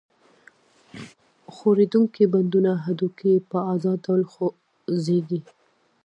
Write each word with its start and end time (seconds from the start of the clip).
ښورېدونکي 1.53 2.23
بندونه 2.33 2.71
هډوکي 2.85 3.27
یې 3.35 3.39
په 3.49 3.57
آزاد 3.73 3.97
ډول 4.05 4.21
خوځېږي. 4.31 5.39